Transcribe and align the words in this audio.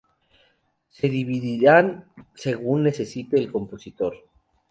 Se 0.89 1.09
dividirán 1.09 2.05
según 2.33 2.81
necesite 2.81 3.37
el 3.37 3.51
compositor. 3.51 4.15